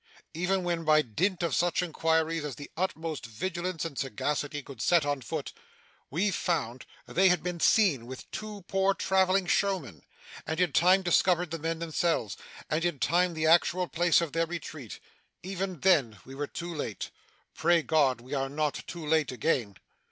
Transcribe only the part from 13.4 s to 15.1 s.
actual place of their retreat;